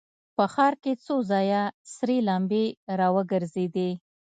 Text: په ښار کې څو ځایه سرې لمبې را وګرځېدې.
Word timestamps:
په 0.35 0.43
ښار 0.53 0.73
کې 0.83 0.93
څو 1.05 1.15
ځایه 1.31 1.61
سرې 1.93 2.17
لمبې 2.29 2.65
را 2.99 3.07
وګرځېدې. 3.15 3.89